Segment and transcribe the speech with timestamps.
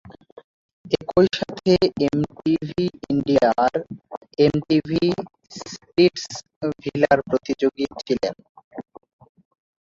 [0.91, 1.73] একই সাথে
[2.07, 3.73] এমটিভি ইন্ডিয়ার
[4.39, 5.03] "এমটিভি
[5.61, 8.35] স্প্লিটসভিলা"র প্রতিযোগী ছিলেন।